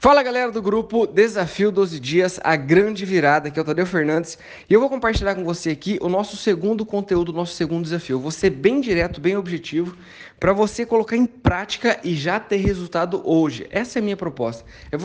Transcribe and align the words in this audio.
Fala 0.00 0.22
galera 0.22 0.52
do 0.52 0.62
grupo 0.62 1.08
Desafio 1.08 1.72
12 1.72 1.98
Dias, 1.98 2.38
a 2.44 2.54
grande 2.54 3.04
virada, 3.04 3.50
que 3.50 3.58
é 3.58 3.62
o 3.62 3.64
Tadeu 3.64 3.84
Fernandes, 3.84 4.38
e 4.70 4.72
eu 4.72 4.78
vou 4.78 4.88
compartilhar 4.88 5.34
com 5.34 5.42
você 5.42 5.70
aqui 5.70 5.98
o 6.00 6.08
nosso 6.08 6.36
segundo 6.36 6.86
conteúdo, 6.86 7.30
o 7.30 7.32
nosso 7.32 7.56
segundo 7.56 7.82
desafio. 7.82 8.20
Vou 8.20 8.30
ser 8.30 8.50
bem 8.50 8.80
direto, 8.80 9.20
bem 9.20 9.36
objetivo, 9.36 9.96
para 10.38 10.52
você 10.52 10.86
colocar 10.86 11.16
em 11.16 11.26
prática 11.26 11.98
e 12.04 12.14
já 12.14 12.38
ter 12.38 12.58
resultado 12.58 13.20
hoje. 13.24 13.66
Essa 13.70 13.98
é 13.98 14.00
a 14.00 14.02
minha 14.04 14.16
proposta, 14.16 14.64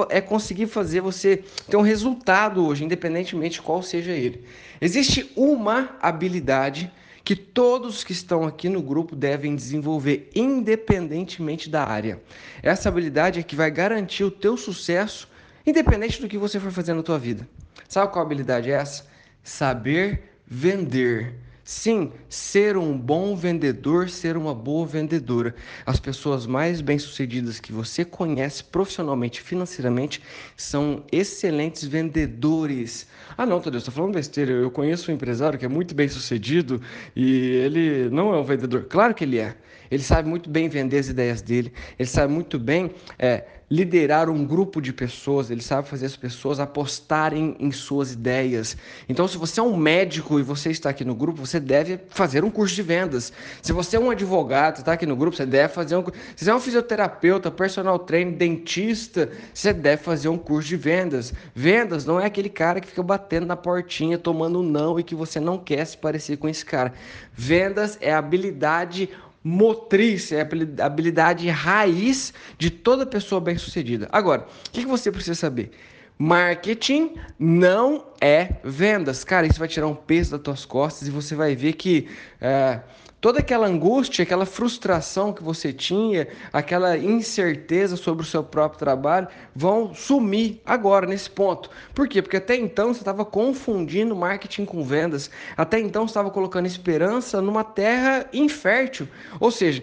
é 0.10 0.22
conseguir 0.22 0.68
fazer 0.68 1.02
você 1.02 1.44
ter 1.68 1.76
um 1.76 1.82
resultado 1.82 2.64
hoje, 2.64 2.86
independentemente 2.86 3.56
de 3.56 3.62
qual 3.64 3.82
seja 3.82 4.12
ele. 4.12 4.44
Existe 4.80 5.32
uma 5.36 5.98
habilidade 6.04 6.92
que 7.24 7.36
todos 7.36 8.04
que 8.04 8.12
estão 8.12 8.44
aqui 8.44 8.68
no 8.68 8.82
grupo 8.82 9.16
devem 9.16 9.56
desenvolver, 9.56 10.30
independentemente 10.36 11.70
da 11.70 11.86
área. 11.86 12.22
Essa 12.62 12.90
habilidade 12.90 13.40
é 13.40 13.44
que 13.44 13.56
vai 13.56 13.72
garantir 13.72 14.24
o 14.24 14.32
teu 14.32 14.58
sucesso, 14.58 15.30
independente 15.66 16.22
do 16.22 16.28
que 16.28 16.38
você 16.38 16.60
for 16.60 16.72
fazer 16.72 16.94
na 16.94 17.02
tua 17.02 17.18
vida. 17.18 17.48
Sabe 17.88 18.12
qual 18.12 18.26
habilidade 18.26 18.70
é 18.70 18.74
essa? 18.74 19.08
Saber 19.42 20.38
vender. 20.46 21.36
Sim, 21.66 22.12
ser 22.28 22.76
um 22.76 22.98
bom 22.98 23.38
vendedor, 23.38 24.10
ser 24.10 24.36
uma 24.36 24.54
boa 24.54 24.86
vendedora. 24.86 25.56
As 25.86 25.98
pessoas 25.98 26.46
mais 26.46 26.82
bem-sucedidas 26.82 27.58
que 27.58 27.72
você 27.72 28.04
conhece 28.04 28.62
profissionalmente, 28.66 29.42
financeiramente, 29.42 30.22
são 30.58 31.06
excelentes 31.10 31.86
vendedores. 31.86 33.08
Ah, 33.38 33.46
não, 33.46 33.62
Tadeu, 33.62 33.78
estou 33.78 33.94
falando 33.94 34.14
besteira. 34.14 34.52
Eu 34.52 34.70
conheço 34.70 35.10
um 35.10 35.14
empresário 35.14 35.58
que 35.58 35.64
é 35.64 35.70
muito 35.70 35.96
bem-sucedido 35.96 36.82
e 37.16 37.32
ele 37.52 38.10
não 38.10 38.34
é 38.34 38.40
um 38.40 38.44
vendedor. 38.44 38.84
Claro 38.90 39.14
que 39.16 39.24
ele 39.24 39.40
é. 39.40 39.56
Ele 39.94 40.02
sabe 40.04 40.28
muito 40.28 40.50
bem 40.50 40.68
vender 40.68 40.98
as 40.98 41.08
ideias 41.08 41.42
dele, 41.42 41.72
ele 42.00 42.10
sabe 42.10 42.34
muito 42.34 42.58
bem 42.58 42.90
é, 43.20 43.44
liderar 43.70 44.30
um 44.30 44.46
grupo 44.46 44.80
de 44.80 44.94
pessoas, 44.94 45.50
ele 45.50 45.62
sabe 45.62 45.88
fazer 45.88 46.06
as 46.06 46.16
pessoas 46.16 46.60
apostarem 46.60 47.56
em 47.60 47.72
suas 47.72 48.12
ideias. 48.12 48.78
Então, 49.10 49.28
se 49.28 49.38
você 49.38 49.60
é 49.60 49.64
um 49.64 49.76
médico 49.76 50.40
e 50.40 50.44
você 50.44 50.70
está 50.70 50.90
aqui 50.90 51.04
no 51.04 51.16
grupo, 51.16 51.46
você 51.46 51.60
deve 51.60 52.00
fazer 52.10 52.44
um 52.44 52.52
curso 52.52 52.76
de 52.76 52.82
vendas. 52.82 53.34
Se 53.62 53.74
você 53.74 53.96
é 53.96 54.00
um 54.00 54.10
advogado, 54.10 54.78
está 54.78 54.94
aqui 54.94 55.06
no 55.06 55.16
grupo, 55.16 55.38
você 55.38 55.46
deve 55.46 55.74
fazer 55.74 55.96
um. 55.96 56.04
Se 56.36 56.44
você 56.46 56.52
é 56.52 56.56
um 56.56 56.60
fisioterapeuta, 56.60 57.50
personal 57.50 57.98
trainer, 57.98 58.36
dentista, 58.36 59.32
você 59.54 59.74
deve 59.74 60.04
fazer 60.04 60.30
um 60.30 60.38
curso 60.38 60.70
de 60.70 60.78
vendas. 60.78 61.34
Vendas 61.56 62.06
não 62.06 62.20
é 62.20 62.26
aquele 62.26 62.50
cara 62.50 62.80
que 62.80 62.88
fica 62.88 63.02
batendo 63.02 63.46
na 63.46 63.56
portinha, 63.56 64.18
tomando 64.18 64.62
não 64.62 65.00
e 65.00 65.04
que 65.04 65.16
você 65.16 65.40
não 65.40 65.58
quer 65.58 65.86
se 65.86 65.98
parecer 65.98 66.38
com 66.38 66.48
esse 66.48 66.64
cara. 66.66 66.94
Vendas 67.34 67.98
é 68.02 68.14
habilidade 68.14 69.10
motriz, 69.44 70.32
é 70.32 70.42
a 70.42 70.86
habilidade 70.86 71.50
raiz 71.50 72.34
de 72.58 72.70
toda 72.70 73.06
pessoa 73.06 73.42
bem-sucedida. 73.42 74.08
Agora, 74.12 74.48
o 74.68 74.72
que 74.72 74.86
você 74.86 75.12
precisa 75.12 75.36
saber? 75.36 75.72
Marketing 76.18 77.16
não 77.38 78.06
é 78.22 78.56
vendas. 78.64 79.24
Cara, 79.24 79.48
isso 79.48 79.60
vai 79.60 79.68
tirar 79.68 79.88
um 79.88 79.96
peso 79.96 80.32
das 80.32 80.42
tuas 80.42 80.66
costas 80.66 81.08
e 81.08 81.12
você 81.12 81.36
vai 81.36 81.56
ver 81.56 81.74
que 81.74 82.08
é, 82.40 82.80
toda 83.24 83.40
aquela 83.40 83.68
angústia, 83.68 84.24
aquela 84.24 84.46
frustração 84.46 85.32
que 85.32 85.42
você 85.42 85.72
tinha, 85.72 86.28
aquela 86.52 86.98
incerteza 86.98 87.96
sobre 87.96 88.22
o 88.22 88.28
seu 88.28 88.44
próprio 88.44 88.78
trabalho 88.78 89.30
vão 89.56 89.96
sumir 89.96 90.62
agora 90.66 91.08
nesse 91.08 91.30
ponto. 91.30 91.70
Por 91.96 92.08
quê? 92.08 92.22
Porque 92.22 92.38
até 92.38 92.56
então 92.56 92.94
você 92.94 93.00
estava 93.00 93.24
confundindo 93.24 94.14
marketing 94.16 94.66
com 94.66 94.84
vendas. 94.84 95.32
Até 95.56 95.80
então 95.80 96.06
você 96.08 96.12
estava 96.12 96.30
colocando 96.30 96.66
esperança 96.66 97.42
numa 97.42 97.64
terra 97.64 98.28
infértil. 98.34 99.08
Ou 99.40 99.52
seja, 99.52 99.82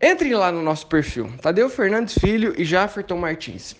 entre 0.00 0.34
lá 0.34 0.50
no 0.50 0.62
nosso 0.62 0.86
perfil, 0.86 1.30
Tadeu 1.42 1.68
Fernandes 1.68 2.14
Filho 2.18 2.54
e 2.56 2.64
Jafferton 2.64 3.18
Martins. 3.18 3.76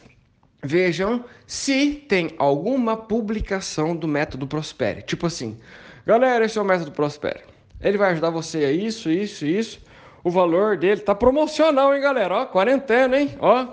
Vejam 0.63 1.25
se 1.47 2.05
tem 2.09 2.35
alguma 2.37 2.97
publicação 2.97 3.95
do 3.95 4.09
método 4.09 4.47
Prospere. 4.47 5.03
Tipo 5.03 5.27
assim, 5.27 5.59
galera, 6.05 6.45
esse 6.45 6.59
é 6.59 6.61
o 6.63 6.65
método 6.65 6.91
Prospere. 6.91 7.41
Ele 7.81 7.97
vai 7.97 8.13
ajudar 8.13 8.31
você 8.31 8.65
a 8.65 8.73
isso, 8.73 9.09
isso, 9.09 9.47
isso. 9.47 9.81
O 10.25 10.31
valor 10.31 10.77
dele 10.77 11.01
tá 11.01 11.15
promocional, 11.15 11.95
hein, 11.95 12.01
galera? 12.01 12.35
Ó, 12.35 12.47
quarentena, 12.47 13.19
hein? 13.19 13.37
Ó, 13.39 13.69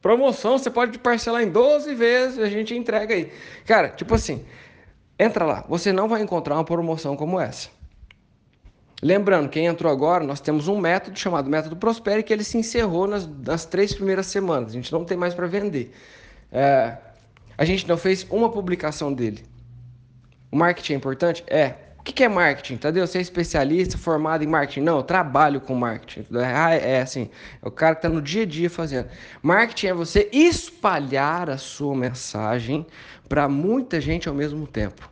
promoção, 0.00 0.58
você 0.58 0.70
pode 0.70 0.98
parcelar 0.98 1.42
em 1.42 1.50
12 1.50 1.94
vezes, 1.94 2.38
a 2.38 2.48
gente 2.48 2.74
entrega 2.74 3.14
aí. 3.14 3.30
Cara, 3.66 3.90
tipo 3.90 4.14
assim, 4.14 4.42
entra 5.18 5.44
lá, 5.44 5.64
você 5.68 5.92
não 5.92 6.08
vai 6.08 6.22
encontrar 6.22 6.54
uma 6.54 6.64
promoção 6.64 7.16
como 7.16 7.38
essa. 7.38 7.68
Lembrando, 9.02 9.48
quem 9.48 9.66
entrou 9.66 9.90
agora, 9.90 10.24
nós 10.24 10.40
temos 10.40 10.68
um 10.68 10.78
método 10.78 11.18
chamado 11.18 11.48
Método 11.48 11.76
Prospere 11.76 12.22
que 12.22 12.32
ele 12.32 12.44
se 12.44 12.58
encerrou 12.58 13.06
nas, 13.06 13.26
nas 13.26 13.64
três 13.64 13.94
primeiras 13.94 14.26
semanas. 14.26 14.70
A 14.70 14.74
gente 14.74 14.92
não 14.92 15.04
tem 15.04 15.16
mais 15.16 15.34
para 15.34 15.46
vender. 15.46 15.92
É, 16.52 16.96
a 17.56 17.64
gente 17.64 17.86
não 17.86 17.96
fez 17.96 18.26
uma 18.30 18.50
publicação 18.50 19.12
dele. 19.12 19.44
O 20.50 20.56
marketing 20.56 20.94
é 20.94 20.96
importante? 20.96 21.44
É. 21.46 21.74
O 21.98 22.02
que, 22.02 22.24
é 22.24 22.28
marketing? 22.28 22.78
Tadeu, 22.78 23.06
você 23.06 23.18
é 23.18 23.20
especialista 23.20 23.98
formado 23.98 24.42
em 24.42 24.46
marketing? 24.46 24.80
Não, 24.80 24.96
eu 24.96 25.02
trabalho 25.02 25.60
com 25.60 25.74
marketing. 25.74 26.26
Ah, 26.34 26.74
é 26.74 27.02
assim, 27.02 27.28
é 27.62 27.68
o 27.68 27.70
cara 27.70 27.94
que 27.94 27.98
está 27.98 28.08
no 28.08 28.22
dia 28.22 28.42
a 28.42 28.46
dia 28.46 28.70
fazendo. 28.70 29.08
Marketing 29.42 29.88
é 29.88 29.94
você 29.94 30.28
espalhar 30.32 31.50
a 31.50 31.58
sua 31.58 31.94
mensagem 31.94 32.86
para 33.28 33.48
muita 33.48 34.00
gente 34.00 34.28
ao 34.28 34.34
mesmo 34.34 34.66
tempo 34.66 35.10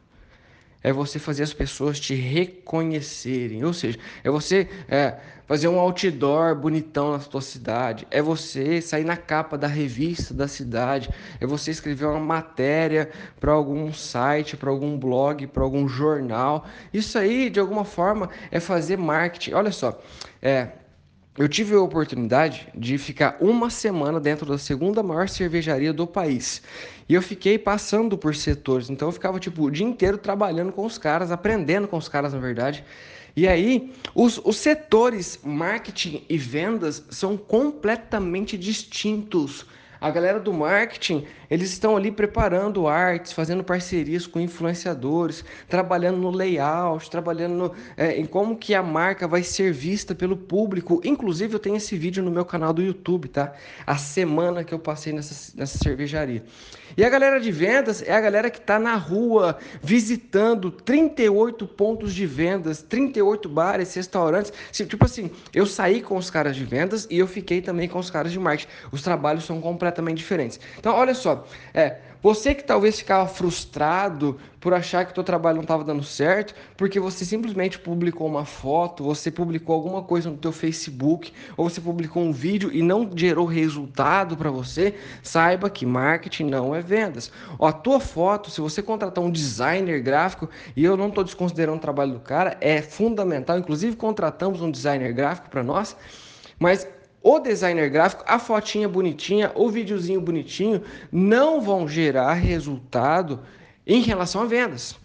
é 0.82 0.92
você 0.92 1.18
fazer 1.18 1.42
as 1.42 1.52
pessoas 1.52 1.98
te 1.98 2.14
reconhecerem. 2.14 3.64
Ou 3.64 3.72
seja, 3.72 3.98
é 4.22 4.30
você 4.30 4.68
é, 4.88 5.18
fazer 5.46 5.68
um 5.68 5.78
outdoor 5.78 6.54
bonitão 6.54 7.12
na 7.12 7.20
sua 7.20 7.40
cidade, 7.40 8.06
é 8.10 8.20
você 8.20 8.80
sair 8.80 9.04
na 9.04 9.16
capa 9.16 9.56
da 9.56 9.66
revista 9.66 10.32
da 10.32 10.46
cidade, 10.46 11.10
é 11.40 11.46
você 11.46 11.70
escrever 11.70 12.06
uma 12.06 12.20
matéria 12.20 13.10
para 13.40 13.52
algum 13.52 13.92
site, 13.92 14.56
para 14.56 14.70
algum 14.70 14.98
blog, 14.98 15.46
para 15.46 15.62
algum 15.62 15.88
jornal. 15.88 16.66
Isso 16.92 17.18
aí, 17.18 17.50
de 17.50 17.58
alguma 17.58 17.84
forma, 17.84 18.30
é 18.50 18.60
fazer 18.60 18.98
marketing. 18.98 19.52
Olha 19.54 19.72
só, 19.72 20.00
é, 20.40 20.68
eu 21.36 21.48
tive 21.48 21.74
a 21.74 21.80
oportunidade 21.80 22.68
de 22.74 22.98
ficar 22.98 23.36
uma 23.40 23.70
semana 23.70 24.18
dentro 24.18 24.46
da 24.46 24.58
segunda 24.58 25.02
maior 25.02 25.28
cervejaria 25.28 25.92
do 25.92 26.06
país. 26.06 26.62
E 27.08 27.14
eu 27.14 27.22
fiquei 27.22 27.58
passando 27.58 28.18
por 28.18 28.34
setores. 28.34 28.90
Então 28.90 29.08
eu 29.08 29.12
ficava 29.12 29.38
tipo 29.38 29.62
o 29.64 29.70
dia 29.70 29.86
inteiro 29.86 30.18
trabalhando 30.18 30.72
com 30.72 30.84
os 30.84 30.98
caras, 30.98 31.30
aprendendo 31.30 31.86
com 31.86 31.96
os 31.96 32.08
caras, 32.08 32.32
na 32.32 32.40
verdade. 32.40 32.84
E 33.36 33.46
aí, 33.46 33.92
os, 34.16 34.40
os 34.44 34.56
setores 34.56 35.38
marketing 35.44 36.24
e 36.28 36.36
vendas 36.36 37.04
são 37.08 37.36
completamente 37.36 38.58
distintos 38.58 39.64
a 40.00 40.10
galera 40.10 40.38
do 40.38 40.52
marketing, 40.52 41.26
eles 41.50 41.70
estão 41.70 41.96
ali 41.96 42.12
preparando 42.12 42.86
artes, 42.86 43.32
fazendo 43.32 43.64
parcerias 43.64 44.26
com 44.26 44.38
influenciadores, 44.38 45.44
trabalhando 45.68 46.18
no 46.18 46.30
layout, 46.30 47.10
trabalhando 47.10 47.54
no, 47.54 47.74
é, 47.96 48.16
em 48.16 48.24
como 48.24 48.56
que 48.56 48.74
a 48.74 48.82
marca 48.82 49.26
vai 49.26 49.42
ser 49.42 49.72
vista 49.72 50.14
pelo 50.14 50.36
público. 50.36 51.00
Inclusive, 51.04 51.54
eu 51.54 51.58
tenho 51.58 51.76
esse 51.76 51.96
vídeo 51.96 52.22
no 52.22 52.30
meu 52.30 52.44
canal 52.44 52.72
do 52.72 52.82
YouTube, 52.82 53.28
tá? 53.28 53.52
A 53.86 53.96
semana 53.96 54.62
que 54.62 54.72
eu 54.72 54.78
passei 54.78 55.12
nessa, 55.12 55.52
nessa 55.56 55.78
cervejaria. 55.78 56.44
E 56.96 57.04
a 57.04 57.08
galera 57.08 57.40
de 57.40 57.50
vendas 57.50 58.02
é 58.02 58.12
a 58.12 58.20
galera 58.20 58.50
que 58.50 58.58
está 58.58 58.78
na 58.78 58.94
rua 58.94 59.58
visitando 59.82 60.70
38 60.70 61.66
pontos 61.66 62.14
de 62.14 62.26
vendas, 62.26 62.82
38 62.82 63.48
bares, 63.48 63.94
restaurantes. 63.94 64.52
Tipo 64.72 65.04
assim, 65.04 65.30
eu 65.54 65.66
saí 65.66 66.02
com 66.02 66.16
os 66.16 66.30
caras 66.30 66.56
de 66.56 66.64
vendas 66.64 67.06
e 67.10 67.18
eu 67.18 67.26
fiquei 67.26 67.60
também 67.60 67.88
com 67.88 67.98
os 67.98 68.10
caras 68.10 68.32
de 68.32 68.38
marketing. 68.38 68.70
Os 68.90 69.02
trabalhos 69.02 69.44
são 69.44 69.60
completamente 69.60 69.87
completamente 69.88 70.18
diferentes. 70.18 70.60
Então, 70.78 70.94
olha 70.94 71.14
só, 71.14 71.44
é, 71.72 71.96
você 72.22 72.54
que 72.54 72.64
talvez 72.64 72.98
ficava 72.98 73.28
frustrado 73.28 74.38
por 74.60 74.74
achar 74.74 75.04
que 75.04 75.12
o 75.12 75.14
teu 75.14 75.22
trabalho 75.22 75.56
não 75.56 75.62
estava 75.62 75.84
dando 75.84 76.02
certo, 76.02 76.52
porque 76.76 76.98
você 76.98 77.24
simplesmente 77.24 77.78
publicou 77.78 78.26
uma 78.26 78.44
foto, 78.44 79.04
você 79.04 79.30
publicou 79.30 79.74
alguma 79.74 80.02
coisa 80.02 80.28
no 80.28 80.36
teu 80.36 80.50
Facebook, 80.50 81.32
ou 81.56 81.70
você 81.70 81.80
publicou 81.80 82.22
um 82.22 82.32
vídeo 82.32 82.70
e 82.72 82.82
não 82.82 83.08
gerou 83.14 83.46
resultado 83.46 84.36
para 84.36 84.50
você, 84.50 84.94
saiba 85.22 85.70
que 85.70 85.86
marketing 85.86 86.46
não 86.46 86.74
é 86.74 86.82
vendas. 86.82 87.30
Ó, 87.58 87.66
a 87.68 87.72
tua 87.72 88.00
foto, 88.00 88.50
se 88.50 88.60
você 88.60 88.82
contratar 88.82 89.22
um 89.22 89.30
designer 89.30 90.00
gráfico, 90.00 90.48
e 90.76 90.84
eu 90.84 90.96
não 90.96 91.08
estou 91.08 91.22
desconsiderando 91.22 91.78
o 91.78 91.80
trabalho 91.80 92.14
do 92.14 92.20
cara, 92.20 92.56
é 92.60 92.82
fundamental, 92.82 93.58
inclusive 93.58 93.94
contratamos 93.94 94.60
um 94.60 94.70
designer 94.70 95.12
gráfico 95.12 95.48
para 95.48 95.62
nós, 95.62 95.96
mas 96.58 96.86
o 97.22 97.38
designer 97.38 97.90
gráfico, 97.90 98.24
a 98.26 98.38
fotinha 98.38 98.88
bonitinha, 98.88 99.52
o 99.54 99.68
videozinho 99.68 100.20
bonitinho 100.20 100.82
não 101.10 101.60
vão 101.60 101.88
gerar 101.88 102.34
resultado 102.34 103.40
em 103.86 104.00
relação 104.00 104.42
a 104.42 104.44
vendas. 104.44 104.96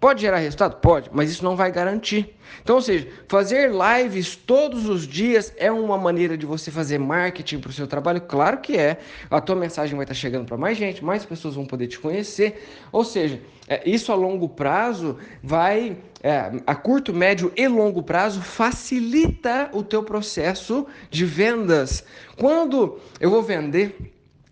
Pode 0.00 0.20
gerar 0.20 0.38
resultado? 0.38 0.76
Pode, 0.76 1.10
mas 1.12 1.28
isso 1.28 1.42
não 1.42 1.56
vai 1.56 1.72
garantir. 1.72 2.36
Então, 2.62 2.76
ou 2.76 2.82
seja, 2.82 3.08
fazer 3.26 3.70
lives 3.72 4.36
todos 4.36 4.88
os 4.88 5.06
dias 5.06 5.52
é 5.56 5.72
uma 5.72 5.98
maneira 5.98 6.36
de 6.36 6.46
você 6.46 6.70
fazer 6.70 6.98
marketing 6.98 7.58
para 7.58 7.70
o 7.70 7.72
seu 7.72 7.86
trabalho? 7.86 8.20
Claro 8.20 8.58
que 8.58 8.76
é. 8.76 8.98
A 9.28 9.40
tua 9.40 9.56
mensagem 9.56 9.96
vai 9.96 10.04
estar 10.04 10.14
chegando 10.14 10.46
para 10.46 10.56
mais 10.56 10.78
gente, 10.78 11.04
mais 11.04 11.24
pessoas 11.24 11.56
vão 11.56 11.66
poder 11.66 11.88
te 11.88 11.98
conhecer. 11.98 12.64
Ou 12.92 13.02
seja, 13.02 13.40
isso 13.84 14.12
a 14.12 14.14
longo 14.14 14.48
prazo 14.48 15.18
vai, 15.42 15.96
é, 16.22 16.52
a 16.66 16.74
curto, 16.74 17.12
médio 17.12 17.52
e 17.56 17.68
longo 17.68 18.02
prazo, 18.02 18.40
facilita 18.40 19.70
o 19.72 19.82
teu 19.82 20.02
processo 20.02 20.86
de 21.10 21.24
vendas. 21.24 22.04
Quando 22.36 22.98
eu 23.20 23.30
vou 23.30 23.42
vender 23.42 23.96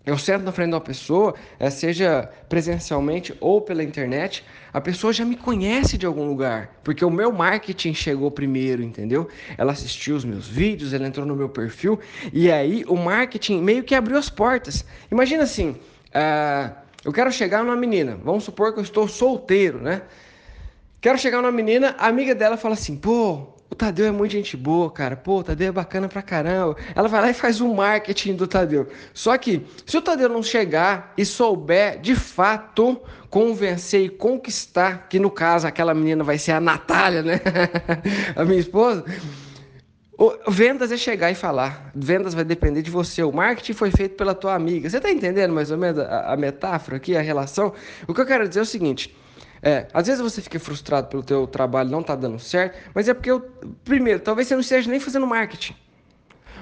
eu 0.06 0.16
sento 0.16 0.44
na 0.44 0.52
frente 0.52 0.68
de 0.68 0.74
uma 0.76 0.80
pessoa, 0.80 1.34
eh, 1.58 1.68
seja 1.68 2.30
presencialmente 2.48 3.34
ou 3.40 3.60
pela 3.60 3.82
internet, 3.82 4.44
a 4.72 4.80
pessoa 4.80 5.12
já 5.12 5.24
me 5.24 5.34
conhece 5.34 5.98
de 5.98 6.06
algum 6.06 6.28
lugar, 6.28 6.78
porque 6.84 7.04
o 7.04 7.10
meu 7.10 7.32
marketing 7.32 7.92
chegou 7.92 8.30
primeiro, 8.30 8.84
entendeu? 8.84 9.28
Ela 9.58 9.72
assistiu 9.72 10.14
os 10.14 10.24
meus 10.24 10.46
vídeos, 10.46 10.92
ela 10.92 11.08
entrou 11.08 11.26
no 11.26 11.34
meu 11.34 11.48
perfil, 11.48 11.98
e 12.32 12.52
aí 12.52 12.84
o 12.86 12.94
marketing 12.94 13.60
meio 13.60 13.82
que 13.82 13.96
abriu 13.96 14.16
as 14.16 14.30
portas. 14.30 14.84
Imagina 15.10 15.42
assim, 15.42 15.70
uh, 15.70 16.85
eu 17.06 17.12
quero 17.12 17.30
chegar 17.30 17.62
numa 17.62 17.76
menina, 17.76 18.18
vamos 18.20 18.42
supor 18.42 18.72
que 18.72 18.80
eu 18.80 18.82
estou 18.82 19.06
solteiro, 19.06 19.80
né? 19.80 20.02
Quero 21.00 21.16
chegar 21.16 21.40
numa 21.40 21.52
menina, 21.52 21.94
a 21.98 22.08
amiga 22.08 22.34
dela 22.34 22.56
fala 22.56 22.74
assim, 22.74 22.96
pô, 22.96 23.46
o 23.70 23.76
Tadeu 23.76 24.06
é 24.06 24.10
muito 24.10 24.32
gente 24.32 24.56
boa, 24.56 24.90
cara. 24.90 25.16
Pô, 25.16 25.38
o 25.38 25.44
Tadeu 25.44 25.68
é 25.68 25.72
bacana 25.72 26.08
pra 26.08 26.20
caramba. 26.20 26.76
Ela 26.96 27.06
vai 27.06 27.20
lá 27.20 27.30
e 27.30 27.34
faz 27.34 27.60
um 27.60 27.72
marketing 27.74 28.34
do 28.34 28.48
Tadeu. 28.48 28.88
Só 29.14 29.38
que, 29.38 29.64
se 29.86 29.96
o 29.96 30.02
Tadeu 30.02 30.28
não 30.28 30.42
chegar 30.42 31.12
e 31.16 31.24
souber, 31.24 32.00
de 32.00 32.16
fato, 32.16 33.00
convencer 33.30 34.02
e 34.06 34.08
conquistar, 34.08 35.06
que 35.08 35.20
no 35.20 35.30
caso 35.30 35.64
aquela 35.64 35.94
menina 35.94 36.24
vai 36.24 36.38
ser 36.38 36.52
a 36.52 36.60
Natália, 36.60 37.22
né? 37.22 37.40
a 38.34 38.44
minha 38.44 38.58
esposa. 38.58 39.04
Vendas 40.48 40.90
é 40.90 40.96
chegar 40.96 41.30
e 41.30 41.34
falar. 41.34 41.90
Vendas 41.94 42.32
vai 42.32 42.44
depender 42.44 42.80
de 42.80 42.90
você. 42.90 43.22
O 43.22 43.32
marketing 43.32 43.74
foi 43.74 43.90
feito 43.90 44.16
pela 44.16 44.34
tua 44.34 44.54
amiga. 44.54 44.88
Você 44.88 44.96
está 44.96 45.10
entendendo 45.10 45.52
mais 45.52 45.70
ou 45.70 45.76
menos 45.76 45.98
a, 45.98 46.32
a 46.32 46.36
metáfora 46.36 46.96
aqui, 46.96 47.14
a 47.14 47.20
relação? 47.20 47.74
O 48.08 48.14
que 48.14 48.20
eu 48.22 48.26
quero 48.26 48.48
dizer 48.48 48.60
é 48.60 48.62
o 48.62 48.66
seguinte: 48.66 49.14
é, 49.62 49.86
às 49.92 50.06
vezes 50.06 50.22
você 50.22 50.40
fica 50.40 50.58
frustrado 50.58 51.08
pelo 51.08 51.22
teu 51.22 51.46
trabalho 51.46 51.90
não 51.90 52.02
tá 52.02 52.14
dando 52.14 52.38
certo, 52.38 52.78
mas 52.94 53.08
é 53.08 53.14
porque, 53.14 53.30
eu, 53.30 53.40
primeiro, 53.84 54.20
talvez 54.20 54.48
você 54.48 54.54
não 54.54 54.60
esteja 54.62 54.90
nem 54.90 54.98
fazendo 54.98 55.26
marketing. 55.26 55.76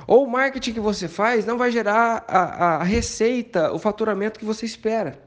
Ou 0.07 0.25
o 0.25 0.31
marketing 0.31 0.73
que 0.73 0.81
você 0.81 1.07
faz 1.07 1.47
não 1.47 1.57
vai 1.57 1.71
gerar 1.71 2.25
a, 2.27 2.77
a 2.77 2.83
receita, 2.83 3.73
o 3.73 3.79
faturamento 3.79 4.39
que 4.39 4.45
você 4.45 4.67
espera. 4.67 5.19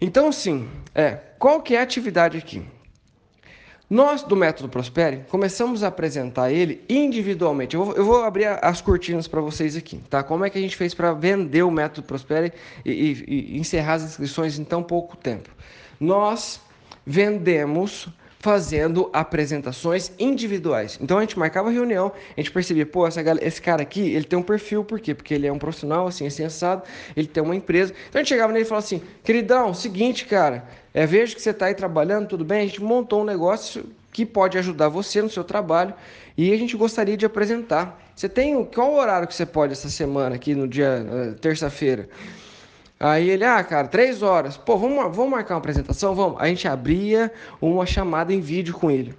Então, 0.00 0.30
sim, 0.32 0.68
é, 0.94 1.20
qual 1.38 1.62
que 1.62 1.74
é 1.74 1.80
a 1.80 1.82
atividade 1.82 2.36
aqui? 2.36 2.66
Nós, 3.88 4.24
do 4.24 4.34
Método 4.34 4.68
Prospere, 4.68 5.24
começamos 5.28 5.84
a 5.84 5.88
apresentar 5.88 6.50
ele 6.50 6.84
individualmente. 6.88 7.76
Eu 7.76 7.84
vou, 7.84 7.94
eu 7.94 8.04
vou 8.04 8.24
abrir 8.24 8.46
as 8.46 8.80
cortinas 8.80 9.28
para 9.28 9.40
vocês 9.40 9.76
aqui, 9.76 9.98
tá? 10.10 10.24
Como 10.24 10.44
é 10.44 10.50
que 10.50 10.58
a 10.58 10.60
gente 10.60 10.76
fez 10.76 10.92
para 10.92 11.12
vender 11.12 11.62
o 11.62 11.70
Método 11.70 12.04
Prospere 12.04 12.52
e, 12.84 12.90
e, 12.90 13.54
e 13.54 13.58
encerrar 13.58 13.94
as 13.94 14.02
inscrições 14.02 14.58
em 14.58 14.64
tão 14.64 14.82
pouco 14.82 15.16
tempo? 15.16 15.50
Nós 16.00 16.60
vendemos 17.06 18.08
fazendo 18.46 19.10
apresentações 19.12 20.12
individuais. 20.20 20.96
Então 21.02 21.18
a 21.18 21.20
gente 21.20 21.36
marcava 21.36 21.68
reunião, 21.68 22.12
a 22.36 22.40
gente 22.40 22.52
percebia, 22.52 22.86
pô, 22.86 23.04
essa, 23.04 23.20
esse 23.42 23.60
cara 23.60 23.82
aqui, 23.82 24.12
ele 24.14 24.24
tem 24.24 24.38
um 24.38 24.42
perfil, 24.42 24.84
por 24.84 25.00
quê? 25.00 25.16
Porque 25.16 25.34
ele 25.34 25.48
é 25.48 25.52
um 25.52 25.58
profissional, 25.58 26.06
assim, 26.06 26.28
assim, 26.28 26.44
assado, 26.44 26.84
ele 27.16 27.26
tem 27.26 27.42
uma 27.42 27.56
empresa. 27.56 27.92
Então 28.08 28.20
a 28.20 28.22
gente 28.22 28.28
chegava 28.28 28.52
nele 28.52 28.64
e 28.64 28.68
falava 28.68 28.86
assim, 28.86 29.02
queridão, 29.24 29.74
seguinte, 29.74 30.26
cara, 30.26 30.64
é, 30.94 31.04
vejo 31.04 31.34
que 31.34 31.42
você 31.42 31.50
está 31.50 31.66
aí 31.66 31.74
trabalhando, 31.74 32.28
tudo 32.28 32.44
bem, 32.44 32.60
a 32.60 32.66
gente 32.66 32.80
montou 32.80 33.22
um 33.22 33.24
negócio 33.24 33.84
que 34.12 34.24
pode 34.24 34.56
ajudar 34.56 34.90
você 34.90 35.20
no 35.20 35.28
seu 35.28 35.42
trabalho 35.42 35.92
e 36.38 36.52
a 36.52 36.56
gente 36.56 36.76
gostaria 36.76 37.16
de 37.16 37.26
apresentar. 37.26 38.00
Você 38.14 38.28
tem, 38.28 38.64
qual 38.64 38.94
horário 38.94 39.26
que 39.26 39.34
você 39.34 39.44
pode 39.44 39.72
essa 39.72 39.90
semana 39.90 40.36
aqui 40.36 40.54
no 40.54 40.68
dia, 40.68 41.04
uh, 41.04 41.34
terça-feira? 41.34 42.08
Aí 42.98 43.28
ele, 43.28 43.44
ah, 43.44 43.62
cara, 43.62 43.86
três 43.88 44.22
horas. 44.22 44.56
Pô, 44.56 44.76
vamos, 44.78 45.14
vamos 45.14 45.30
marcar 45.30 45.54
uma 45.54 45.60
apresentação? 45.60 46.14
Vamos. 46.14 46.40
A 46.40 46.46
gente 46.46 46.66
abria 46.66 47.30
uma 47.60 47.84
chamada 47.84 48.32
em 48.32 48.40
vídeo 48.40 48.74
com 48.74 48.90
ele. 48.90 49.14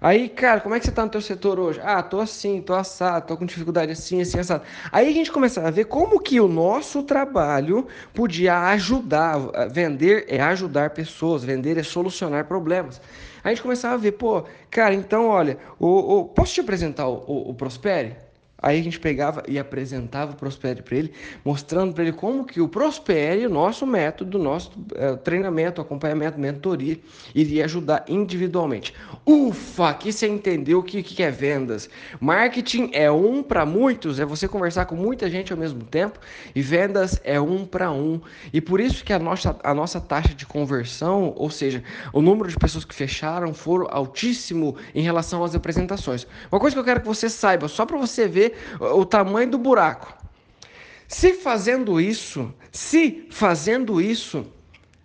Aí, 0.00 0.28
cara, 0.28 0.60
como 0.60 0.76
é 0.76 0.78
que 0.78 0.86
você 0.86 0.92
tá 0.92 1.04
no 1.04 1.10
teu 1.10 1.20
setor 1.20 1.58
hoje? 1.58 1.80
Ah, 1.82 2.00
tô 2.02 2.20
assim, 2.20 2.62
tô 2.62 2.72
assado, 2.72 3.26
tô 3.26 3.36
com 3.36 3.44
dificuldade 3.44 3.90
assim, 3.90 4.20
assim, 4.20 4.38
assado. 4.38 4.62
Aí 4.92 5.08
a 5.08 5.12
gente 5.12 5.32
começava 5.32 5.66
a 5.68 5.70
ver 5.72 5.86
como 5.86 6.20
que 6.20 6.40
o 6.40 6.46
nosso 6.46 7.02
trabalho 7.02 7.88
podia 8.14 8.60
ajudar. 8.68 9.36
Vender 9.70 10.24
é 10.28 10.40
ajudar 10.40 10.90
pessoas, 10.90 11.42
vender 11.42 11.76
é 11.78 11.82
solucionar 11.82 12.44
problemas. 12.44 13.00
Aí 13.42 13.52
a 13.52 13.54
gente 13.54 13.62
começava 13.62 13.94
a 13.94 13.98
ver, 13.98 14.12
pô, 14.12 14.44
cara, 14.70 14.94
então 14.94 15.26
olha, 15.26 15.58
o, 15.80 16.18
o 16.18 16.24
posso 16.26 16.54
te 16.54 16.60
apresentar 16.60 17.08
o, 17.08 17.24
o, 17.26 17.50
o 17.50 17.54
Prospere? 17.54 18.27
Aí 18.60 18.80
a 18.80 18.82
gente 18.82 18.98
pegava 18.98 19.44
e 19.46 19.56
apresentava 19.56 20.32
o 20.32 20.34
Prospere 20.34 20.82
para 20.82 20.96
ele, 20.96 21.12
mostrando 21.44 21.94
para 21.94 22.02
ele 22.02 22.12
como 22.12 22.44
que 22.44 22.60
o 22.60 22.66
Prospere, 22.68 23.46
o 23.46 23.50
nosso 23.50 23.86
método, 23.86 24.36
o 24.36 24.42
nosso 24.42 24.72
é, 24.96 25.14
treinamento, 25.14 25.80
acompanhamento, 25.80 26.40
mentoria, 26.40 26.98
iria 27.32 27.64
ajudar 27.66 28.04
individualmente. 28.08 28.92
Ufa, 29.24 29.90
aqui 29.90 30.12
você 30.12 30.26
entendeu 30.26 30.80
o 30.80 30.82
que, 30.82 31.04
que 31.04 31.22
é 31.22 31.30
vendas. 31.30 31.88
Marketing 32.20 32.90
é 32.92 33.08
um 33.08 33.44
para 33.44 33.64
muitos, 33.64 34.18
é 34.18 34.24
você 34.24 34.48
conversar 34.48 34.86
com 34.86 34.96
muita 34.96 35.30
gente 35.30 35.52
ao 35.52 35.58
mesmo 35.58 35.84
tempo, 35.84 36.18
e 36.52 36.60
vendas 36.60 37.20
é 37.22 37.40
um 37.40 37.64
para 37.64 37.92
um. 37.92 38.20
E 38.52 38.60
por 38.60 38.80
isso 38.80 39.04
que 39.04 39.12
a 39.12 39.20
nossa, 39.20 39.56
a 39.62 39.72
nossa 39.72 40.00
taxa 40.00 40.34
de 40.34 40.44
conversão, 40.44 41.32
ou 41.36 41.48
seja, 41.48 41.80
o 42.12 42.20
número 42.20 42.48
de 42.48 42.56
pessoas 42.56 42.84
que 42.84 42.94
fecharam, 42.94 43.54
foram 43.54 43.86
altíssimo 43.88 44.74
em 44.92 45.02
relação 45.02 45.44
às 45.44 45.54
apresentações. 45.54 46.26
Uma 46.50 46.60
coisa 46.60 46.74
que 46.74 46.80
eu 46.80 46.84
quero 46.84 47.00
que 47.02 47.06
você 47.06 47.28
saiba, 47.28 47.68
só 47.68 47.86
para 47.86 47.96
você 47.96 48.26
ver 48.26 48.47
o 48.80 49.04
tamanho 49.04 49.50
do 49.50 49.58
buraco. 49.58 50.16
Se 51.06 51.34
fazendo 51.34 52.00
isso, 52.00 52.52
se 52.70 53.26
fazendo 53.30 54.00
isso, 54.00 54.46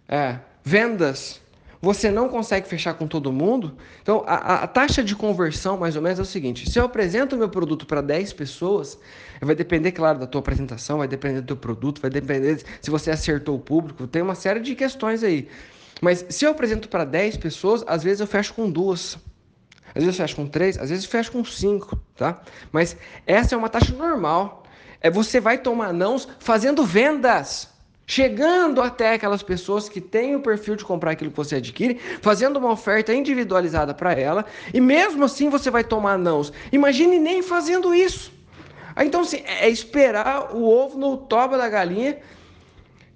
é, 0.08 0.38
vendas, 0.64 1.42
você 1.82 2.10
não 2.10 2.30
consegue 2.30 2.68
fechar 2.68 2.94
com 2.94 3.06
todo 3.06 3.32
mundo, 3.32 3.76
então 4.02 4.24
a, 4.26 4.64
a, 4.64 4.68
taxa 4.68 5.04
de 5.04 5.16
conversão 5.16 5.78
mais 5.78 5.98
ou 5.98 6.02
menos 6.02 6.18
é 6.18 6.22
o 6.22 6.26
seguinte: 6.26 6.70
se 6.70 6.80
eu 6.80 6.86
apresento 6.86 7.36
o 7.36 7.40
meu 7.40 7.50
produto 7.50 7.86
para 7.86 8.00
10 8.00 8.32
pessoas, 8.34 8.98
vai 9.42 9.54
depender, 9.54 9.92
claro, 9.92 10.20
da 10.20 10.26
tua 10.26 10.40
apresentação, 10.40 11.00
vai 11.00 11.10
depender 11.10 11.42
do 11.42 11.48
teu 11.48 11.58
produto, 11.58 12.02
vai 12.02 12.10
depender 12.10 12.64
se 12.82 12.90
você 12.90 13.12
acertou 13.12 13.56
o 13.56 13.60
público, 13.60 14.08
tem 14.08 14.22
uma 14.22 14.36
série 14.36 14.62
de 14.62 14.76
questões 14.76 15.24
aí. 15.24 15.50
Mas 16.02 16.26
se 16.30 16.46
eu 16.46 16.52
apresento 16.52 16.88
para 16.88 17.04
10 17.04 17.38
pessoas, 17.38 17.84
às 17.88 18.04
vezes 18.04 18.20
eu 18.20 18.28
fecho 18.28 18.54
com 18.54 18.70
duas. 18.70 19.18
Às 19.96 20.04
vezes 20.04 20.18
fecha 20.18 20.36
com 20.36 20.48
3, 20.48 20.78
às 20.80 20.90
vezes 20.90 21.06
fecha 21.06 21.32
com 21.32 21.44
5, 21.44 21.98
tá? 22.16 22.42
Mas 22.72 22.98
essa 23.26 23.56
é 23.56 23.58
uma 23.58 23.70
taxa 23.70 23.94
normal. 23.94 24.64
É 25.00 25.10
você 25.10 25.40
vai 25.40 25.58
tomar 25.58 25.94
nãos 25.94 26.28
fazendo 26.40 26.84
vendas. 26.84 27.72
Chegando 28.06 28.82
até 28.82 29.14
aquelas 29.14 29.42
pessoas 29.42 29.88
que 29.88 30.02
têm 30.02 30.36
o 30.36 30.42
perfil 30.42 30.76
de 30.76 30.84
comprar 30.84 31.12
aquilo 31.12 31.32
que 31.32 31.38
você 31.38 31.56
adquire, 31.56 32.00
fazendo 32.22 32.58
uma 32.58 32.72
oferta 32.72 33.14
individualizada 33.14 33.94
para 33.94 34.12
ela, 34.12 34.46
e 34.74 34.82
mesmo 34.82 35.24
assim 35.24 35.50
você 35.50 35.72
vai 35.72 35.86
tomar 35.86 36.18
nãos. 36.18 36.52
Imagine 36.72 37.18
nem 37.18 37.42
fazendo 37.42 37.96
isso. 37.96 38.34
Então, 38.98 39.22
assim, 39.22 39.42
é 39.46 39.70
esperar 39.70 40.54
o 40.54 40.68
ovo 40.68 40.98
no 40.98 41.16
toba 41.16 41.58
da 41.58 41.70
galinha 41.70 42.18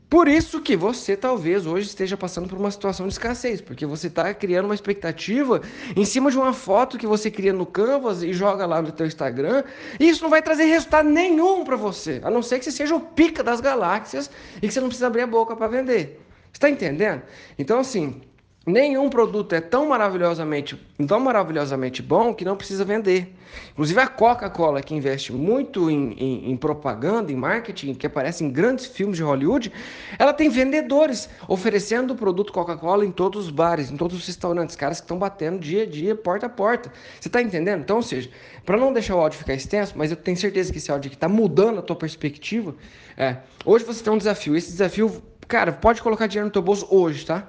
por 0.09 0.29
isso 0.29 0.61
que 0.61 0.75
você 0.75 1.17
talvez 1.17 1.65
hoje 1.65 1.87
esteja 1.87 2.15
passando 2.15 2.47
por 2.47 2.57
uma 2.57 2.71
situação 2.71 3.07
de 3.07 3.13
escassez, 3.13 3.59
porque 3.59 3.85
você 3.85 4.07
está 4.07 4.33
criando 4.33 4.65
uma 4.65 4.75
expectativa 4.75 5.61
em 5.95 6.05
cima 6.05 6.31
de 6.31 6.37
uma 6.37 6.53
foto 6.53 6.97
que 6.97 7.05
você 7.05 7.29
cria 7.29 7.51
no 7.51 7.65
Canvas 7.65 8.23
e 8.23 8.31
joga 8.31 8.65
lá 8.65 8.81
no 8.81 8.91
teu 8.91 9.05
Instagram, 9.05 9.65
e 9.99 10.07
isso 10.07 10.23
não 10.23 10.29
vai 10.29 10.41
trazer 10.41 10.63
resultado 10.63 11.09
nenhum 11.09 11.65
para 11.65 11.75
você, 11.75 12.21
a 12.23 12.31
não 12.31 12.41
ser 12.41 12.57
que 12.59 12.65
você 12.65 12.71
seja 12.71 12.95
o 12.95 13.01
pica 13.01 13.43
das 13.43 13.59
galáxias 13.59 14.31
e 14.61 14.67
que 14.67 14.73
você 14.73 14.79
não 14.79 14.87
precisa 14.87 15.07
abrir 15.07 15.23
a 15.23 15.27
boca 15.27 15.55
para 15.57 15.67
vender. 15.67 16.21
Está 16.53 16.69
entendendo? 16.69 17.21
Então 17.59 17.79
assim, 17.79 18.21
Nenhum 18.67 19.09
produto 19.09 19.55
é 19.55 19.61
tão 19.61 19.87
maravilhosamente, 19.87 20.77
tão 21.07 21.21
maravilhosamente 21.21 22.01
bom 22.01 22.33
que 22.33 22.43
não 22.43 22.57
precisa 22.57 22.83
vender. 22.83 23.33
Inclusive 23.71 23.97
a 24.01 24.07
Coca-Cola, 24.07 24.81
que 24.81 24.93
investe 24.93 25.31
muito 25.31 25.89
em, 25.89 26.11
em, 26.17 26.51
em, 26.51 26.57
propaganda, 26.57 27.31
em 27.31 27.35
marketing, 27.35 27.93
que 27.93 28.05
aparece 28.05 28.43
em 28.43 28.51
grandes 28.51 28.85
filmes 28.87 29.15
de 29.15 29.23
Hollywood, 29.23 29.71
ela 30.19 30.33
tem 30.33 30.49
vendedores 30.49 31.29
oferecendo 31.47 32.11
o 32.11 32.15
produto 32.17 32.51
Coca-Cola 32.51 33.05
em 33.05 33.11
todos 33.11 33.45
os 33.45 33.49
bares, 33.49 33.89
em 33.89 33.95
todos 33.95 34.17
os 34.17 34.27
restaurantes, 34.27 34.75
caras 34.75 34.99
que 34.99 35.05
estão 35.05 35.17
batendo 35.17 35.59
dia 35.59 35.83
a 35.83 35.85
dia, 35.85 36.13
porta 36.13 36.47
a 36.47 36.49
porta. 36.49 36.91
Você 37.21 37.29
está 37.29 37.41
entendendo? 37.41 37.79
Então, 37.79 37.95
ou 37.95 38.03
seja, 38.03 38.29
para 38.65 38.75
não 38.75 38.91
deixar 38.91 39.15
o 39.15 39.19
áudio 39.21 39.39
ficar 39.39 39.53
extenso, 39.53 39.93
mas 39.95 40.11
eu 40.11 40.17
tenho 40.17 40.35
certeza 40.35 40.73
que 40.73 40.77
esse 40.77 40.91
áudio 40.91 41.07
aqui 41.07 41.15
está 41.15 41.29
mudando 41.29 41.79
a 41.79 41.81
tua 41.81 41.95
perspectiva. 41.95 42.75
É, 43.15 43.37
hoje 43.63 43.85
você 43.85 44.03
tem 44.03 44.11
um 44.11 44.17
desafio. 44.17 44.57
Esse 44.57 44.71
desafio, 44.71 45.23
cara, 45.47 45.71
pode 45.71 46.01
colocar 46.01 46.27
dinheiro 46.27 46.47
no 46.47 46.51
teu 46.51 46.61
bolso 46.61 46.85
hoje, 46.91 47.25
tá? 47.25 47.47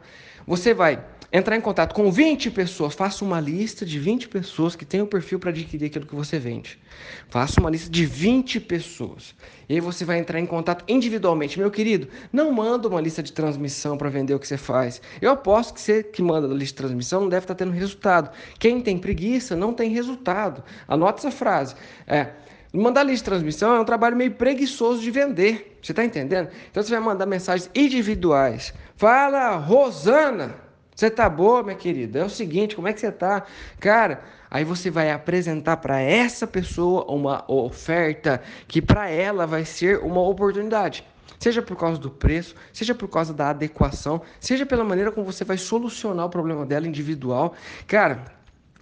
Você 0.48 0.72
vai 0.72 1.04
entrar 1.30 1.58
em 1.58 1.60
contato 1.60 1.94
com 1.94 2.10
20 2.10 2.50
pessoas, 2.52 2.94
faça 2.94 3.22
uma 3.22 3.38
lista 3.38 3.84
de 3.84 3.98
20 3.98 4.30
pessoas 4.30 4.74
que 4.74 4.82
têm 4.82 5.02
o 5.02 5.06
perfil 5.06 5.38
para 5.38 5.50
adquirir 5.50 5.84
aquilo 5.84 6.06
que 6.06 6.14
você 6.14 6.38
vende. 6.38 6.78
Faça 7.28 7.60
uma 7.60 7.68
lista 7.68 7.90
de 7.90 8.06
20 8.06 8.58
pessoas. 8.60 9.34
E 9.68 9.74
aí 9.74 9.80
você 9.80 10.06
vai 10.06 10.18
entrar 10.18 10.40
em 10.40 10.46
contato 10.46 10.86
individualmente. 10.88 11.58
Meu 11.58 11.70
querido, 11.70 12.08
não 12.32 12.50
manda 12.50 12.88
uma 12.88 12.98
lista 12.98 13.22
de 13.22 13.30
transmissão 13.30 13.98
para 13.98 14.08
vender 14.08 14.32
o 14.32 14.38
que 14.38 14.48
você 14.48 14.56
faz. 14.56 15.02
Eu 15.20 15.32
aposto 15.32 15.74
que 15.74 15.82
você 15.82 16.02
que 16.02 16.22
manda 16.22 16.46
a 16.46 16.50
lista 16.50 16.76
de 16.76 16.88
transmissão 16.88 17.20
não 17.20 17.28
deve 17.28 17.44
estar 17.44 17.54
tá 17.54 17.62
tendo 17.62 17.74
resultado. 17.74 18.30
Quem 18.58 18.80
tem 18.80 18.96
preguiça 18.96 19.54
não 19.54 19.74
tem 19.74 19.90
resultado. 19.90 20.64
Anote 20.88 21.18
essa 21.18 21.30
frase. 21.30 21.74
É, 22.06 22.28
Mandar 22.72 23.02
lista 23.02 23.24
de 23.24 23.30
transmissão 23.30 23.74
é 23.74 23.80
um 23.80 23.84
trabalho 23.84 24.16
meio 24.16 24.32
preguiçoso 24.32 25.00
de 25.00 25.10
vender. 25.10 25.78
Você 25.82 25.92
está 25.92 26.04
entendendo? 26.04 26.50
Então 26.70 26.82
você 26.82 26.90
vai 26.90 27.00
mandar 27.00 27.26
mensagens 27.26 27.70
individuais. 27.74 28.74
Fala, 28.96 29.56
Rosana! 29.56 30.54
Você 30.94 31.08
tá 31.08 31.28
boa, 31.28 31.62
minha 31.62 31.76
querida? 31.76 32.18
É 32.18 32.24
o 32.24 32.28
seguinte, 32.28 32.74
como 32.74 32.88
é 32.88 32.92
que 32.92 32.98
você 32.98 33.12
tá? 33.12 33.44
Cara, 33.78 34.20
Aí 34.50 34.64
você 34.64 34.90
vai 34.90 35.10
apresentar 35.10 35.76
para 35.76 36.00
essa 36.00 36.46
pessoa 36.46 37.04
uma 37.08 37.44
oferta 37.50 38.40
que 38.66 38.80
para 38.80 39.10
ela 39.10 39.46
vai 39.46 39.64
ser 39.64 39.98
uma 39.98 40.22
oportunidade. 40.22 41.04
Seja 41.38 41.62
por 41.62 41.76
causa 41.76 42.00
do 42.00 42.10
preço, 42.10 42.54
seja 42.72 42.94
por 42.94 43.08
causa 43.08 43.32
da 43.32 43.50
adequação, 43.50 44.20
seja 44.40 44.66
pela 44.66 44.82
maneira 44.82 45.12
como 45.12 45.24
você 45.24 45.44
vai 45.44 45.58
solucionar 45.58 46.26
o 46.26 46.30
problema 46.30 46.66
dela 46.66 46.88
individual. 46.88 47.54
Cara, 47.86 48.24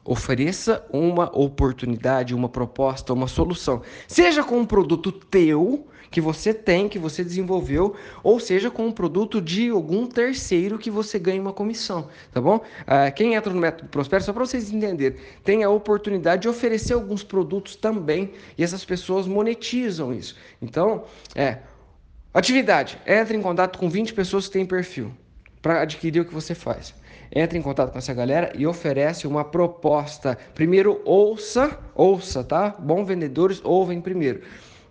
ofereça 0.07 0.85
uma 0.91 1.31
oportunidade, 1.37 2.35
uma 2.35 2.49
proposta, 2.49 3.13
uma 3.13 3.27
solução. 3.27 3.83
Seja 4.07 4.45
com 4.45 4.59
um 4.59 4.67
produto 4.67 5.13
teu 5.13 5.87
que 6.11 6.21
você 6.21 6.55
tem, 6.55 6.89
que 6.89 6.99
você 6.99 7.25
desenvolveu, 7.25 7.97
ou 8.23 8.39
seja 8.39 8.71
com 8.71 8.87
um 8.87 8.93
produto 8.93 9.41
de 9.41 9.69
algum 9.71 10.07
terceiro 10.07 10.79
que 10.79 10.91
você 10.91 11.19
ganha 11.19 11.43
uma 11.43 11.53
comissão, 11.53 12.09
tá 12.33 12.41
bom? 12.41 12.57
Uh, 12.57 13.13
quem 13.15 13.35
entra 13.35 13.53
no 13.53 13.61
método 13.61 13.89
Prospero, 13.89 14.23
só 14.23 14.33
para 14.33 14.47
vocês 14.47 14.73
entenderem, 14.73 15.19
tem 15.43 15.65
a 15.65 15.69
oportunidade 15.69 16.43
de 16.43 16.49
oferecer 16.49 16.95
alguns 16.95 17.25
produtos 17.25 17.75
também 17.75 18.33
e 18.57 18.63
essas 18.63 18.85
pessoas 18.85 19.27
monetizam 19.27 20.13
isso. 20.15 20.37
Então, 20.63 21.05
é 21.35 21.59
Atividade: 22.37 22.99
entre 23.07 23.35
em 23.35 23.41
contato 23.41 23.79
com 23.79 23.89
20 23.89 24.13
pessoas 24.13 24.47
que 24.47 24.53
têm 24.53 24.67
perfil 24.67 25.11
para 25.63 25.81
adquirir 25.81 26.21
o 26.21 26.25
que 26.27 26.35
você 26.35 26.55
faz. 26.55 26.95
Entre 27.35 27.59
em 27.59 27.63
contato 27.63 27.93
com 27.93 27.99
essa 27.99 28.15
galera 28.15 28.53
e 28.55 28.67
oferece 28.67 29.27
uma 29.27 29.45
proposta. 29.45 30.39
Primeiro, 30.55 31.01
ouça, 31.05 31.79
ouça, 31.95 32.45
tá? 32.45 32.75
Bom 32.79 33.05
vendedores 33.05 33.61
ouvem 33.65 34.01
primeiro. 34.01 34.43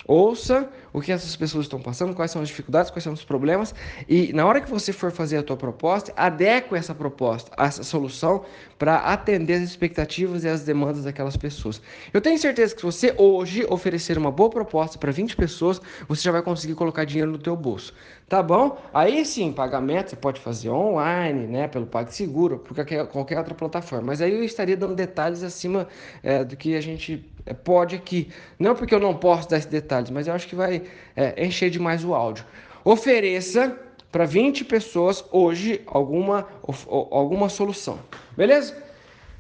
Ouça 0.08 0.70
o 0.94 1.02
que 1.02 1.12
essas 1.12 1.36
pessoas 1.36 1.66
estão 1.66 1.82
passando, 1.82 2.14
quais 2.14 2.32
são 2.32 2.42
as 2.42 2.48
dificuldades, 2.48 2.90
quais 2.92 3.04
são 3.04 3.12
os 3.12 3.24
problemas 3.24 3.76
e 4.08 4.32
na 4.34 4.46
hora 4.46 4.62
que 4.62 4.70
você 4.70 4.94
for 4.94 5.12
fazer 5.12 5.38
a 5.38 5.44
tua 5.44 5.58
proposta, 5.58 6.14
adeque 6.16 6.74
essa 6.76 6.96
proposta, 6.96 7.52
essa 7.58 7.84
solução 7.84 8.46
para 8.78 8.98
atender 8.98 9.56
as 9.56 9.62
expectativas 9.62 10.44
e 10.44 10.48
as 10.48 10.64
demandas 10.64 11.04
daquelas 11.04 11.36
pessoas. 11.36 11.82
Eu 12.14 12.22
tenho 12.22 12.38
certeza 12.38 12.74
que 12.74 12.82
se 12.82 12.86
você 12.86 13.16
hoje 13.18 13.66
oferecer 13.70 14.18
uma 14.18 14.32
boa 14.32 14.50
proposta 14.50 14.98
para 14.98 15.12
20 15.12 15.36
pessoas, 15.36 15.82
você 16.08 16.22
já 16.22 16.32
vai 16.32 16.42
conseguir 16.42 16.76
colocar 16.76 17.04
dinheiro 17.04 17.32
no 17.32 17.38
teu 17.38 17.56
bolso. 17.56 17.94
Tá 18.28 18.42
bom? 18.42 18.78
Aí 18.94 19.24
sim, 19.26 19.52
pagamento 19.52 20.10
você 20.10 20.16
pode 20.16 20.42
fazer 20.42 20.70
online, 20.70 21.46
né, 21.46 21.68
pelo 21.68 21.86
PagSeguro, 21.86 22.58
por 22.58 22.74
qualquer, 22.74 23.06
qualquer 23.08 23.38
outra 23.38 23.54
plataforma. 23.54 24.08
Mas 24.08 24.22
aí 24.22 24.34
eu 24.34 24.44
estaria 24.44 24.76
dando 24.76 24.96
detalhes 24.96 25.44
acima 25.44 25.88
é, 26.24 26.44
do 26.44 26.58
que 26.58 26.76
a 26.76 26.82
gente 26.82 27.24
é, 27.46 27.54
pode 27.54 27.96
aqui. 27.96 28.30
Não 28.58 28.74
porque 28.76 28.96
eu 28.96 29.00
não 29.00 29.16
posso 29.16 29.48
dar 29.48 29.58
esses 29.58 29.70
detalhes, 29.96 30.10
mas 30.10 30.28
eu 30.28 30.34
acho 30.34 30.48
que 30.48 30.56
vai 30.56 30.84
é, 31.16 31.46
encher 31.46 31.70
demais 31.70 32.04
o 32.04 32.14
áudio. 32.14 32.46
Ofereça 32.84 33.78
para 34.12 34.26
20 34.26 34.66
pessoas 34.66 35.24
hoje 35.32 35.82
alguma, 35.88 36.48
alguma 36.90 37.50
solução. 37.50 38.00
Beleza? 38.36 38.84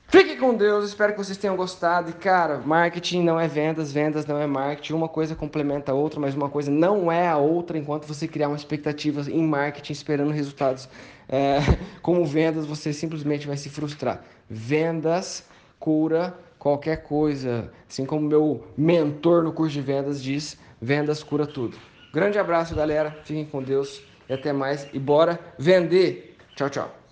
Fique 0.07 0.35
com 0.37 0.53
Deus, 0.53 0.85
espero 0.85 1.13
que 1.13 1.17
vocês 1.17 1.37
tenham 1.37 1.55
gostado. 1.55 2.09
E 2.09 2.13
cara, 2.13 2.59
marketing 2.59 3.23
não 3.23 3.39
é 3.39 3.47
vendas, 3.47 3.91
vendas 3.91 4.25
não 4.25 4.39
é 4.39 4.45
marketing. 4.45 4.93
Uma 4.93 5.09
coisa 5.09 5.35
complementa 5.35 5.91
a 5.91 5.95
outra, 5.95 6.19
mas 6.19 6.35
uma 6.35 6.49
coisa 6.49 6.69
não 6.71 7.11
é 7.11 7.27
a 7.27 7.37
outra 7.37 7.77
enquanto 7.77 8.05
você 8.05 8.27
criar 8.27 8.47
uma 8.47 8.55
expectativa 8.55 9.21
em 9.29 9.45
marketing 9.45 9.93
esperando 9.93 10.31
resultados 10.31 10.87
é, 11.27 11.57
como 12.01 12.23
vendas, 12.25 12.65
você 12.65 12.93
simplesmente 12.93 13.47
vai 13.47 13.57
se 13.57 13.69
frustrar. 13.69 14.23
Vendas 14.49 15.43
cura 15.79 16.37
qualquer 16.65 17.03
coisa. 17.03 17.71
Assim 17.87 18.07
como 18.07 18.27
meu 18.27 18.63
mentor 18.75 19.43
no 19.43 19.53
curso 19.53 19.73
de 19.73 19.81
vendas 19.81 20.21
diz, 20.21 20.57
vendas 20.81 21.21
cura 21.21 21.45
tudo. 21.45 21.77
Grande 22.11 22.39
abraço, 22.39 22.75
galera. 22.75 23.15
Fiquem 23.23 23.45
com 23.45 23.61
Deus 23.61 24.01
e 24.27 24.33
até 24.33 24.51
mais. 24.51 24.89
E 24.91 24.97
bora 24.97 25.39
vender. 25.59 26.35
Tchau, 26.55 26.67
tchau. 26.71 26.95